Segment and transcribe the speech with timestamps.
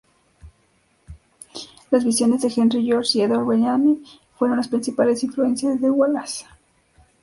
[1.91, 4.03] Las visiones de Henry George y Edward Bellamy
[4.35, 6.45] fueron las principales influencias de Wallace.